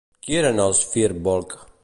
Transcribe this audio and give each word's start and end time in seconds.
Qui 0.27 0.37
eren 0.39 0.63
els 0.63 0.81
Fir 0.95 1.07
Bolg? 1.29 1.57